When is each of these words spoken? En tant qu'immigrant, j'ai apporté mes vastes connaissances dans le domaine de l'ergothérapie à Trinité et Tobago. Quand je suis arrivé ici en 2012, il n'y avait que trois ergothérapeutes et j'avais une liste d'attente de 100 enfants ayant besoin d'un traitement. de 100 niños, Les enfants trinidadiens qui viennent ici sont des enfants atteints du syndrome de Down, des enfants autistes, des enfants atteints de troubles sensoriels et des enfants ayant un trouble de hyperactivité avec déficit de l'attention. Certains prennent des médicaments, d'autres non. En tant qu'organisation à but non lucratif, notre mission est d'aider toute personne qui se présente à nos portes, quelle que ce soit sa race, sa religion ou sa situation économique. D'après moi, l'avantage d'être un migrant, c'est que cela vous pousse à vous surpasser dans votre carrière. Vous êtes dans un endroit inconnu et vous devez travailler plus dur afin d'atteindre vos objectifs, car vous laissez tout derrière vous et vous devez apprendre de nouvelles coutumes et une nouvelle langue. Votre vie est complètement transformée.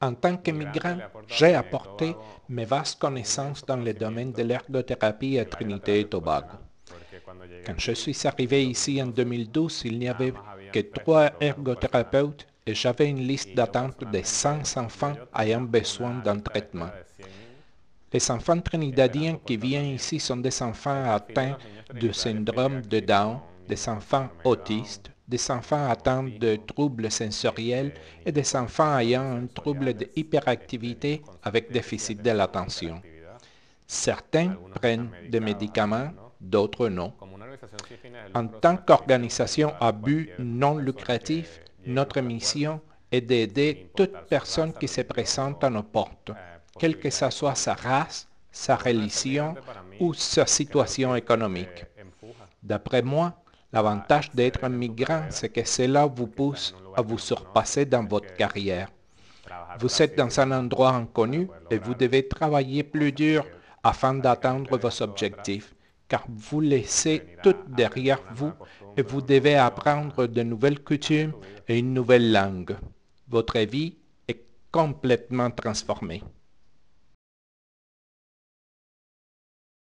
En 0.00 0.14
tant 0.14 0.36
qu'immigrant, 0.36 0.98
j'ai 1.28 1.54
apporté 1.54 2.14
mes 2.48 2.64
vastes 2.64 2.98
connaissances 2.98 3.64
dans 3.64 3.76
le 3.76 3.94
domaine 3.94 4.32
de 4.32 4.42
l'ergothérapie 4.42 5.38
à 5.38 5.44
Trinité 5.44 6.00
et 6.00 6.04
Tobago. 6.08 6.56
Quand 7.64 7.78
je 7.78 7.92
suis 7.92 8.26
arrivé 8.26 8.64
ici 8.64 9.00
en 9.02 9.06
2012, 9.06 9.82
il 9.86 9.98
n'y 9.98 10.08
avait 10.08 10.34
que 10.72 10.80
trois 10.80 11.30
ergothérapeutes 11.40 12.46
et 12.66 12.74
j'avais 12.74 13.08
une 13.08 13.26
liste 13.26 13.54
d'attente 13.54 14.04
de 14.10 14.20
100 14.22 14.76
enfants 14.76 15.14
ayant 15.38 15.62
besoin 15.62 16.14
d'un 16.24 16.38
traitement. 16.40 16.86
de 16.86 16.90
100 16.90 17.24
niños, 17.28 17.54
Les 18.12 18.30
enfants 18.30 18.60
trinidadiens 18.60 19.38
qui 19.44 19.56
viennent 19.56 19.94
ici 19.94 20.20
sont 20.20 20.36
des 20.36 20.62
enfants 20.62 21.04
atteints 21.10 21.56
du 21.94 22.12
syndrome 22.12 22.82
de 22.82 23.00
Down, 23.00 23.40
des 23.68 23.88
enfants 23.88 24.28
autistes, 24.44 25.10
des 25.26 25.50
enfants 25.50 25.88
atteints 25.88 26.24
de 26.24 26.56
troubles 26.56 27.10
sensoriels 27.10 27.92
et 28.24 28.32
des 28.32 28.56
enfants 28.56 28.98
ayant 28.98 29.36
un 29.36 29.46
trouble 29.46 29.94
de 29.94 30.08
hyperactivité 30.16 31.22
avec 31.42 31.72
déficit 31.72 32.20
de 32.22 32.30
l'attention. 32.30 33.00
Certains 33.86 34.56
prennent 34.74 35.10
des 35.28 35.40
médicaments, 35.40 36.10
d'autres 36.40 36.88
non. 36.88 37.12
En 38.34 38.46
tant 38.46 38.76
qu'organisation 38.76 39.72
à 39.80 39.92
but 39.92 40.30
non 40.38 40.76
lucratif, 40.76 41.60
notre 41.86 42.20
mission 42.20 42.80
est 43.10 43.20
d'aider 43.20 43.90
toute 43.96 44.14
personne 44.28 44.72
qui 44.72 44.88
se 44.88 45.02
présente 45.02 45.62
à 45.64 45.70
nos 45.70 45.82
portes, 45.82 46.32
quelle 46.78 46.98
que 46.98 47.10
ce 47.10 47.30
soit 47.30 47.54
sa 47.54 47.74
race, 47.74 48.26
sa 48.50 48.76
religion 48.76 49.54
ou 50.00 50.14
sa 50.14 50.46
situation 50.46 51.14
économique. 51.14 51.84
D'après 52.62 53.02
moi, 53.02 53.34
l'avantage 53.74 54.30
d'être 54.30 54.62
un 54.62 54.68
migrant, 54.68 55.24
c'est 55.30 55.48
que 55.48 55.64
cela 55.66 56.06
vous 56.06 56.28
pousse 56.28 56.74
à 56.96 57.02
vous 57.02 57.18
surpasser 57.18 57.84
dans 57.84 58.04
votre 58.04 58.32
carrière. 58.34 58.88
Vous 59.80 60.00
êtes 60.00 60.16
dans 60.16 60.38
un 60.38 60.52
endroit 60.52 60.92
inconnu 60.92 61.48
et 61.72 61.78
vous 61.78 61.94
devez 61.94 62.28
travailler 62.28 62.84
plus 62.84 63.10
dur 63.10 63.44
afin 63.82 64.14
d'atteindre 64.14 64.78
vos 64.78 65.02
objectifs, 65.02 65.74
car 66.08 66.24
vous 66.28 66.60
laissez 66.60 67.22
tout 67.42 67.56
derrière 67.66 68.22
vous 68.32 68.52
et 68.96 69.02
vous 69.02 69.20
devez 69.20 69.56
apprendre 69.56 70.28
de 70.28 70.42
nouvelles 70.42 70.82
coutumes 70.82 71.32
et 71.66 71.80
une 71.80 71.92
nouvelle 71.92 72.32
langue. 72.32 72.76
Votre 73.28 73.58
vie 73.58 73.96
est 74.28 74.44
complètement 74.70 75.50
transformée. 75.50 76.22